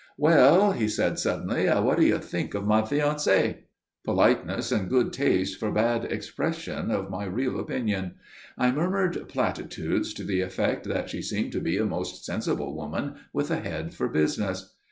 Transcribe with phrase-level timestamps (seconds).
[0.17, 3.57] "Well," said he, suddenly, "what do you think of my fiancée?"
[4.03, 8.15] Politeness and good taste forbade expression of my real opinion.
[8.57, 13.13] I murmured platitudes to the effect that she seemed to be a most sensible woman,
[13.31, 14.73] with a head for business.